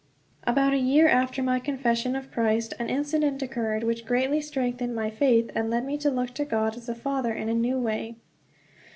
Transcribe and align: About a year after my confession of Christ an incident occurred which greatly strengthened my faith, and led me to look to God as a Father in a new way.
About 0.45 0.73
a 0.73 0.79
year 0.79 1.07
after 1.07 1.43
my 1.43 1.59
confession 1.59 2.15
of 2.15 2.31
Christ 2.31 2.73
an 2.79 2.89
incident 2.89 3.43
occurred 3.43 3.83
which 3.83 4.03
greatly 4.03 4.41
strengthened 4.41 4.95
my 4.95 5.11
faith, 5.11 5.51
and 5.53 5.69
led 5.69 5.85
me 5.85 5.95
to 5.99 6.09
look 6.09 6.31
to 6.31 6.43
God 6.43 6.75
as 6.75 6.89
a 6.89 6.95
Father 6.95 7.31
in 7.33 7.49
a 7.49 7.53
new 7.53 7.77
way. 7.77 8.15